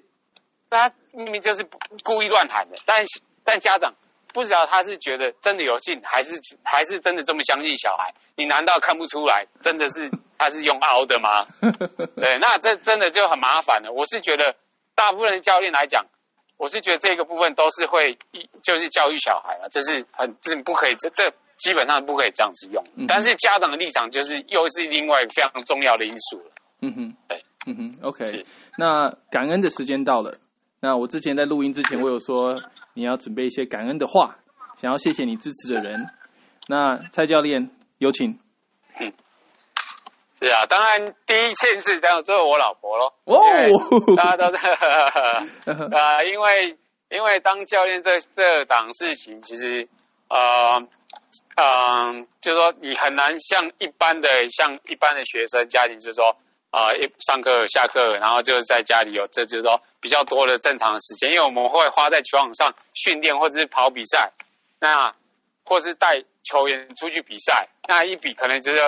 [0.70, 1.66] 他明明就是
[2.04, 3.04] 故意乱喊的，但
[3.42, 3.92] 但家长。
[4.32, 6.32] 不知道他是觉得真的有劲，还是
[6.64, 8.12] 还是真的这么相信小孩？
[8.36, 11.46] 你难道看不出来，真的是他是用凹的吗？
[12.16, 13.92] 对，那这真的就很麻烦了。
[13.92, 14.54] 我是觉得，
[14.94, 16.04] 大部分的教练来讲，
[16.56, 18.18] 我是觉得这个部分都是会，
[18.62, 22.82] 就是教育小孩啊，这是很这不可以，这这基本上不可以这样子用。
[23.06, 26.50] 但是家长的立场就是又是另外非常重要的因素了。
[26.80, 28.44] 嗯哼，对，嗯哼，OK。
[28.76, 30.38] 那感恩的时间到了。
[30.80, 32.60] 那我之前在录音之前， 我有说。
[32.94, 34.36] 你要准备一些感恩的话，
[34.76, 36.06] 想要谢谢你支持的人。
[36.68, 38.38] 那蔡教练有请。
[38.98, 39.12] 嗯，
[40.40, 43.12] 是啊，当然第一件事当然就是我老婆喽。
[43.24, 43.36] 哦，
[44.16, 44.58] 大家都在
[45.96, 46.76] 啊，因为
[47.10, 49.88] 因为当教练这这档事情，其实
[50.28, 50.80] 呃
[51.56, 56.36] 嗯，就是说你很难像一般的像一般的学生家庭，就是说。
[56.72, 64.32] 啊，一上课下课，然后就是在家里有，这就是说比较多的正常时间，因为我们会花在球场上训练或者是跑比赛，
[64.80, 65.14] 那
[65.66, 68.80] 或是带球员出去比赛，那一比可能就是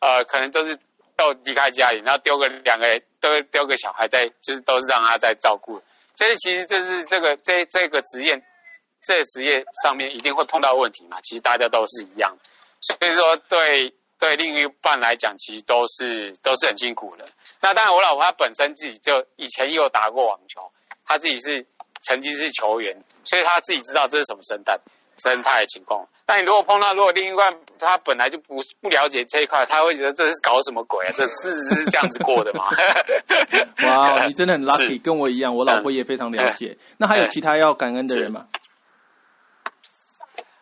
[0.00, 0.78] 呃，可能都是
[1.16, 5.82] 都离开家里，然后丢个两个，都丢个小孩在，就是都是让他在照顾。
[6.14, 8.40] 这其实就是这个这这个职业
[9.02, 12.38] 这职业上面一定会碰到问题嘛，其实大家都是一样，
[12.80, 17.24] 所以说对对另一半来讲，其实都是都是很辛苦的。
[17.60, 20.60] 那当然，我老婆她本身自己就以前也有打过网球，
[21.04, 21.66] 她自己是
[22.02, 24.78] 曾经是球员，所以她自己知道这是什么生态
[25.18, 26.06] 生态的情况。
[26.24, 31.12] 但你如果碰到如果另一半他本来就不不了解这一块，他会觉得这是搞什么鬼啊？
[31.14, 32.64] 这是这样子过的吗？
[33.86, 36.76] 哇， 你真的很 lucky，跟我一样，我老婆也非常了解。
[36.98, 38.46] 那还有其他要感恩的人吗？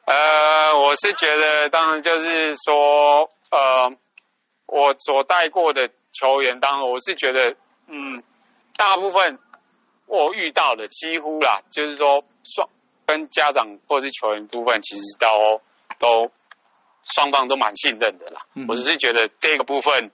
[0.06, 3.96] 呃，我是觉得，当然就是说，呃，
[4.66, 7.54] 我所带过的球员，当中我是觉得，
[7.86, 8.22] 嗯，
[8.76, 9.38] 大部分
[10.06, 12.68] 我遇到的几乎啦，就是说双。
[13.06, 15.60] 跟家长或是球员部分，其实都
[15.98, 16.30] 都
[17.14, 18.40] 双方都蛮信任的啦。
[18.66, 20.10] 我只是觉得这个部分，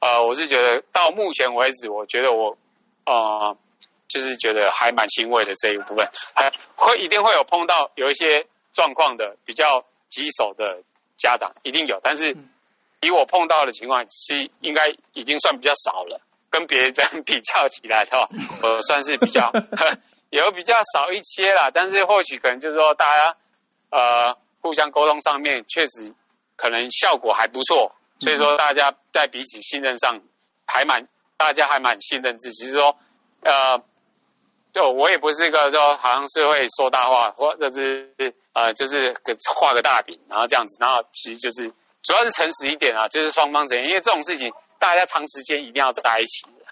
[0.00, 2.58] 呃，我是觉得到目前为止，我觉得我
[3.06, 3.56] 呃，
[4.08, 10.82] 就是觉得还蛮欣慰的这一部分，还会一定会有碰到有一些状况的比较棘手的
[11.16, 12.00] 家长，一定有。
[12.02, 12.36] 但是
[13.02, 16.92] 以我碰到的情况，是应该已经算比较少了，跟别人
[17.24, 18.28] 比较起来的话，
[18.62, 19.50] 我算是比较。
[20.32, 23.36] 有比较少一些啦，但是或许可能就是说大家
[23.90, 26.14] 呃互相沟通上面确实
[26.56, 30.22] 可能效果还不错，所以说大家在彼此信任上
[30.66, 32.96] 还蛮大家还蛮信任自己，是说
[33.42, 33.78] 呃
[34.72, 38.10] 就我也不是一个说好像是会说大话或者是
[38.54, 39.14] 呃就是
[39.60, 41.70] 画个大饼，然后这样子，然后其实就是
[42.02, 46.64] 主要是诚实一点啊，就是双方之间，因为这种事情大家长时间一定要在一起的。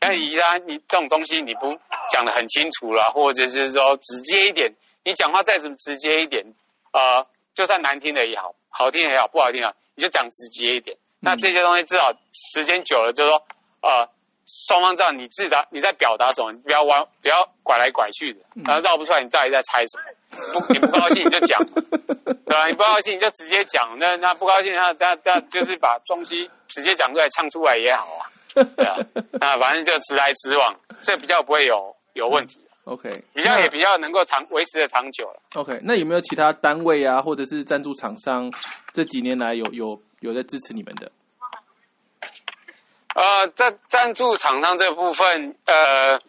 [0.00, 1.76] 那一旦，你这种东西你不
[2.10, 4.72] 讲的很清楚了，或者是说直接一点，
[5.04, 6.44] 你讲话再怎么直接一点，
[6.92, 10.96] 呃，就算难听的也好，好听也好，不好听啊，你就讲直接一点。
[11.18, 12.12] 那这些东西至少
[12.54, 13.42] 时间久了，就是说，
[13.80, 14.08] 呃，
[14.46, 20.60] 双方知道你自答你在表达什么，你不要弯，不要拐来拐去的，然后绕不出来，你到底在猜什么？
[20.60, 21.58] 不，你不高兴你就讲，
[22.24, 22.66] 对吧？
[22.68, 28.22] 你不高兴你就直接讲，那那不高兴那那那就是把东西直接讲出来，唱出来也好啊。
[28.54, 28.96] 对啊，
[29.32, 32.58] 那反正就直来直往，这比较不会有有问题。
[32.84, 35.42] OK，比较也比较能够长维持的长久了。
[35.56, 38.50] OK，那有没有其他单位啊，或者是赞助厂商
[38.92, 41.10] 这几年来有有有在支持你们的？
[43.16, 46.20] 呃，在赞助厂商这部分，呃，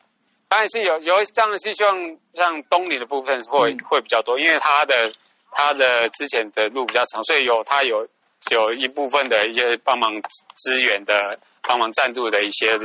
[0.47, 5.12] 当然是有有，当然是希望像东里的部分会会比较多，因为他的
[5.52, 8.08] 他的之前的路比较长，所以有他有
[8.52, 10.12] 有一部分的一些帮忙
[10.56, 11.38] 支援的。
[11.69, 12.80] 帮忙赞助的一些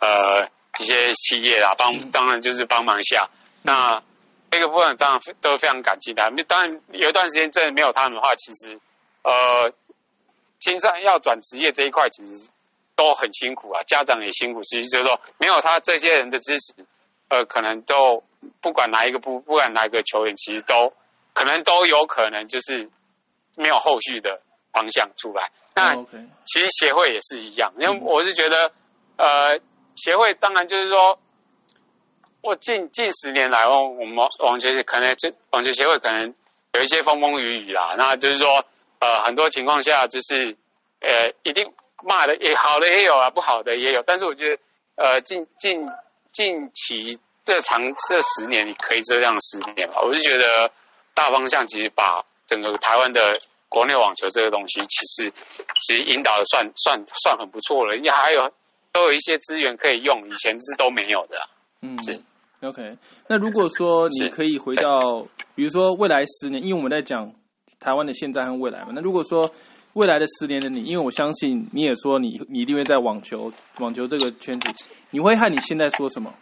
[0.00, 3.28] 呃一些企业啦，帮当然就是帮忙下。
[3.60, 4.02] 那
[4.50, 6.22] 这个部分当然都非常感激的。
[6.48, 8.80] 当然有一段时间真的没有他们的话，其实
[9.22, 9.70] 呃
[10.60, 12.32] 青山要转职业这一块，其实
[12.96, 14.62] 都很辛苦啊，家长也辛苦。
[14.62, 16.72] 其实就是说，没有他这些人的支持，
[17.28, 18.24] 呃，可能都
[18.60, 20.92] 不管哪一个不，不管哪一个球员，其实都
[21.34, 22.88] 可能都有可能就是
[23.54, 24.40] 没有后续的
[24.72, 25.50] 方向出来。
[25.74, 25.94] 那
[26.46, 28.72] 其实协会也是一样，因为我是觉得，
[29.16, 29.60] 呃，
[29.94, 31.18] 协会当然就是说，
[32.40, 36.34] 我近近十年来哦，我们网球可能这网球协会可能
[36.72, 37.94] 有一些风风雨雨啦。
[37.98, 38.64] 那就是说，
[39.00, 40.56] 呃，很多情况下就是，
[41.00, 41.70] 呃，一定
[42.04, 44.02] 骂的也好的也有啊，不好的也有。
[44.06, 44.62] 但是我觉得，
[44.96, 45.86] 呃，近近
[46.32, 50.00] 近期这长这十年，你可以这样十年吧。
[50.02, 50.70] 我就觉得
[51.14, 53.20] 大方向其实把整个台湾的。
[53.68, 55.32] 国内网球这个东西，其实
[55.82, 58.48] 其实引导的算算算很不错了，你还有
[58.92, 61.36] 都有一些资源可以用，以前是都没有的。
[61.82, 62.22] 嗯，是
[62.62, 62.96] OK。
[63.26, 67.34] 那如果说你可以回到，比如说未来十年，因为我们在讲
[67.80, 68.92] 台湾的现在和未来嘛。
[68.94, 69.50] 那如果说
[69.96, 74.70] 未来的十年的你，因为我相信你也说你你一定会在网球网球这个圈子，
[75.10, 76.34] 你会和你现在说什么？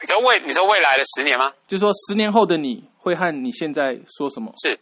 [0.00, 1.52] 你说未你说未来的十年吗？
[1.66, 2.84] 就说十年后的你。
[3.02, 4.52] 会和你现在说什么？
[4.62, 4.78] 是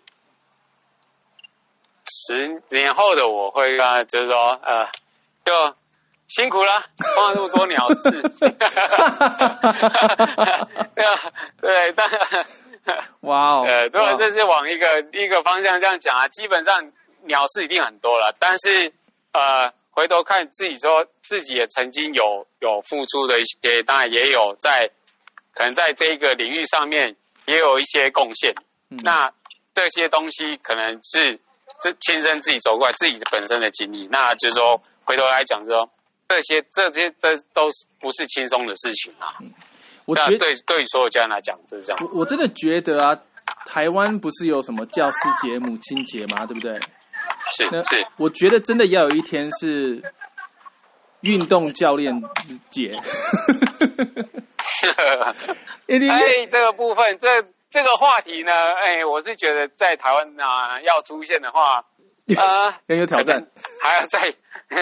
[2.26, 4.88] 十年后的我会跟他就是说，呃，
[5.44, 5.52] 就
[6.26, 6.72] 辛苦了，
[7.14, 8.10] 放了那么多鸟字。
[10.96, 11.14] 对啊，
[11.60, 12.08] 对，但
[13.22, 16.92] 哇哦，呃，如果这是往一个一个方向这样讲啊，基本上
[17.24, 18.34] 鸟事一定很多了。
[18.38, 18.92] 但是
[19.32, 24.90] 呃，回头看自己说自己也曾经有有付出的一些，当然也有在
[25.54, 27.16] 可能在这个领域上面。
[27.46, 28.54] 也有一些贡献，
[28.90, 29.32] 那
[29.72, 31.40] 这些东西可能是
[31.80, 35.88] 这亲身自己走过来，自己本身的经历，那就是说回头来讲说，
[36.28, 39.32] 这些这些这都是不是轻松的事情啊。
[40.08, 42.02] 我觉得对对于所有家人来讲，就是这样。
[42.02, 43.14] 我我真的觉得啊，
[43.66, 46.80] 台湾不是有什么教师节、母亲节嘛，对不对？
[47.54, 50.02] 是是，我觉得真的要有一天是
[51.20, 52.22] 运动教练
[52.70, 52.96] 节。
[55.86, 61.84] 哎，这个部分，这这个话题呢，哎，我是觉得在台湾啊，要出现的话，
[62.34, 63.46] 啊，很有挑战，
[63.82, 64.34] 还要再，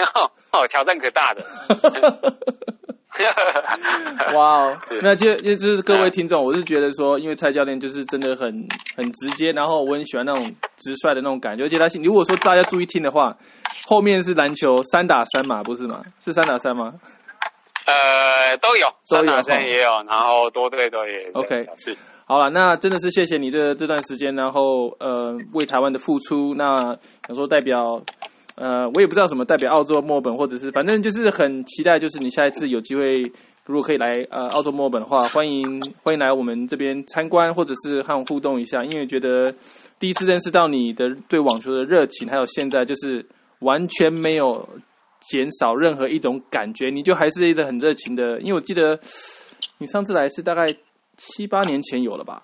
[0.53, 1.43] 哦，挑战可大的。
[4.35, 13.35] 哇哦，那就就是各位听众，我是觉得说，因为蔡教练就是真的很很直接，然后我很喜欢那种直率的那种感觉，而且他如果说大家注意听的话，
[13.85, 16.03] 后面是篮球三打三嘛，不是吗？
[16.19, 16.93] 是三打三吗？
[17.87, 21.31] 呃，都有，三打三也有，然后多队都也。
[21.33, 21.95] OK，是，
[22.25, 26.53] 好了，那真的是谢谢你这这段时间，然后呃为台湾的付出。
[26.55, 28.01] 那想说代表，
[28.57, 33.21] 呃，我也不知道什么代表澳洲墨尔本，或者是反正就是很期待，就是你下一次有机会，
[33.65, 39.53] 如果可以来呃澳洲墨尔本的话，欢迎欢迎来我们这边参观，或者是和我互动一下，因为觉得
[39.97, 43.25] 第一次认识到你的对网球的热情，还有现在就是
[43.59, 44.67] 完全没有。
[45.19, 48.39] 减少任何一种感觉，你就还是一个很热情的。
[48.39, 48.99] 因为我记得
[49.79, 50.67] 你上次来是大概
[51.17, 52.43] 七八年前有了吧？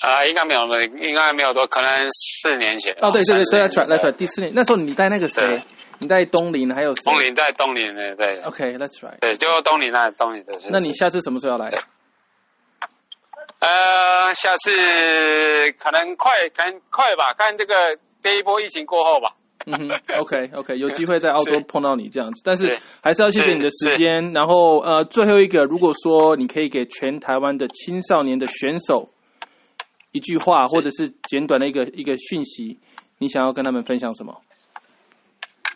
[0.00, 2.92] 啊，应该没有了，应该没有多，可能四年前。
[3.00, 5.42] 哦，对对对，来出来来出来，第四年那时候你带那个谁？
[5.98, 7.02] 你在东林还有谁？
[7.04, 8.40] 东林在东林呢，对。
[8.42, 9.18] OK，Let's try。
[9.20, 10.54] 对，就东林那东林的。
[10.70, 11.72] 那你下次什么时候要来？
[13.58, 14.70] 呃，下次
[15.82, 17.74] 可能快，可能快吧，看这个
[18.20, 19.30] 这一波疫情过后吧。
[19.64, 19.88] 嗯哼，
[20.20, 24.32] OK OK，有机会在澳洲碰到你这样子，但是还是要谢谢你的时间。
[24.34, 29.08] 然后呃，最后一个，如果说你可以给全台湾的青少年的选手
[30.16, 32.78] 一句话，或者是简短的一个一个讯息，
[33.18, 34.34] 你想要跟他们分享什么？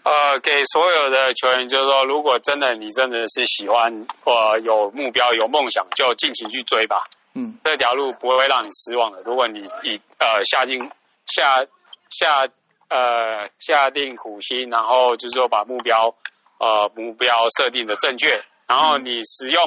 [0.03, 6.97] 呃，给所有的球员就是说，如果真的你真的是喜欢或有目标、有梦想，就尽情去追吧。
[7.35, 9.21] 嗯，这条路不会让你失望的。
[9.23, 10.79] 如果你以呃下定
[11.27, 11.65] 下
[12.11, 12.49] 下。
[12.93, 16.13] 呃，下定苦心，然后就是说把目标，
[16.59, 19.63] 呃，目标设定的正确，然后你使用，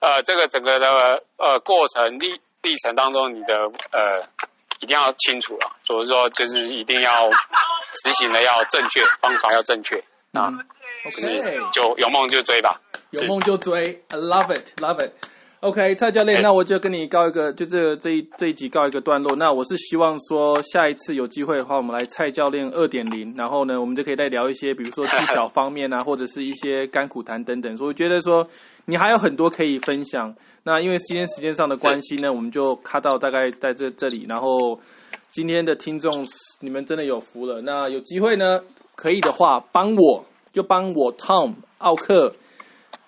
[0.00, 3.54] 呃，这个整个的呃过程历历程当中，你的
[3.92, 4.26] 呃
[4.80, 7.10] 一定要清楚了，所以说就是一定要
[8.02, 9.96] 执行的要正确，方法要正确
[10.32, 10.52] 啊
[11.06, 12.80] ，OK，就有梦就追吧，
[13.12, 15.12] 有梦就追，I love it，love it。
[15.60, 19.34] OK，蔡教练，那我就跟你告一个，就这这一这一集告一个段落。
[19.36, 27.74] 那我是希望说，下一次有机会的话，我们来蔡教练二点零，然后呢，我们就可以再聊一些，比如说技巧方面啊，或者是一些甘苦谈等等。
[27.76, 28.46] 所以我觉得说，
[28.84, 30.34] 你还有很多可以分享。
[30.68, 34.26] 那因为今天时间上的关系呢，我们就卡到大概在这这里。
[34.28, 34.80] 然后
[35.30, 36.26] 今天的听众，
[36.58, 37.62] 你们真的有福了。
[37.62, 38.60] 那有机会呢，
[38.96, 42.34] 可以的话，帮我就帮我 Tom 奥克，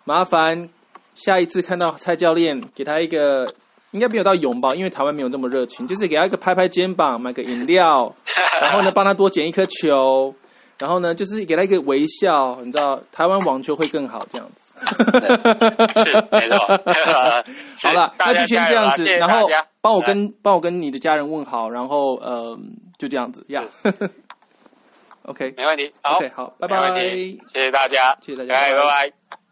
[0.05, 0.69] 麻烦。
[1.15, 3.53] 下一次看到蔡教练，给他一个
[3.91, 8.15] 应该没有到拥抱，因为台湾没有那么热情，就是给他一个拍拍肩膀，买个饮料，
[8.63, 10.33] 然后呢帮他多捡一颗球，
[10.79, 14.75] 然后呢就是给他一个微笑，你知道台湾网球会更好这样子。
[16.05, 16.57] 是没错。
[17.83, 19.49] 好了，那就先这样子，然后
[19.81, 22.59] 帮我跟帮我跟你的家人问好，然后呃
[22.99, 23.63] 就这样子呀。
[25.25, 25.93] OK，没问题。
[26.03, 26.79] OK，好，拜拜。
[27.53, 29.48] 谢谢大家，谢谢大家，拜拜。